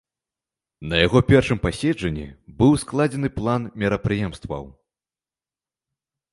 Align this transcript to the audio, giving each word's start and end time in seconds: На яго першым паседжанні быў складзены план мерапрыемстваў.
На 0.93 1.01
яго 1.07 1.19
першым 1.31 1.57
паседжанні 1.65 2.25
быў 2.63 2.71
складзены 2.85 3.29
план 3.37 3.61
мерапрыемстваў. 3.87 4.63